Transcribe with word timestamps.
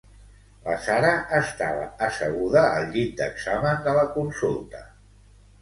La 0.67 0.77
Sara 0.85 1.11
estava 1.41 1.83
asseguda 2.07 2.63
al 2.71 2.89
llit 2.97 3.13
d'examen 3.21 3.87
de 3.89 3.95
la 3.99 4.07
consulta 4.19 4.83